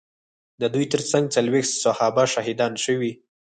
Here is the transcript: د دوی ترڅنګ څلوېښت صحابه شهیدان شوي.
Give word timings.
د 0.61 0.63
دوی 0.73 0.85
ترڅنګ 0.93 1.25
څلوېښت 1.35 1.71
صحابه 1.83 2.23
شهیدان 2.33 2.73
شوي. 2.85 3.11